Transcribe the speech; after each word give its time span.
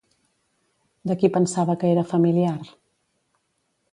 De 1.09 1.17
qui 1.19 1.29
pensava 1.35 1.77
que 1.83 1.93
era 1.97 2.05
familiar? 2.15 2.57